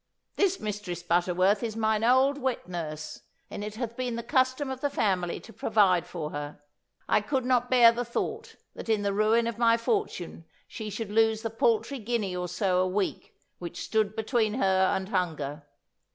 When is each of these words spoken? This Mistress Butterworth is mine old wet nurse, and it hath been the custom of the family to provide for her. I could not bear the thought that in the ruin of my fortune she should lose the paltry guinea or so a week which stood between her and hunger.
This 0.35 0.59
Mistress 0.59 1.03
Butterworth 1.03 1.61
is 1.61 1.75
mine 1.75 2.03
old 2.03 2.39
wet 2.39 2.67
nurse, 2.67 3.21
and 3.51 3.63
it 3.63 3.75
hath 3.75 3.95
been 3.95 4.15
the 4.15 4.23
custom 4.23 4.71
of 4.71 4.81
the 4.81 4.89
family 4.89 5.39
to 5.41 5.53
provide 5.53 6.07
for 6.07 6.31
her. 6.31 6.59
I 7.07 7.21
could 7.21 7.45
not 7.45 7.69
bear 7.69 7.91
the 7.91 8.03
thought 8.03 8.55
that 8.73 8.89
in 8.89 9.03
the 9.03 9.13
ruin 9.13 9.45
of 9.45 9.59
my 9.59 9.77
fortune 9.77 10.45
she 10.67 10.89
should 10.89 11.11
lose 11.11 11.43
the 11.43 11.51
paltry 11.51 11.99
guinea 11.99 12.35
or 12.35 12.47
so 12.47 12.79
a 12.81 12.87
week 12.87 13.35
which 13.59 13.83
stood 13.83 14.15
between 14.15 14.55
her 14.55 14.91
and 14.95 15.09
hunger. 15.09 15.67